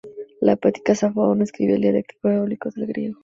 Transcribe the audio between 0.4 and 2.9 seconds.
poetisa Safo aún escribía en el dialecto eólico del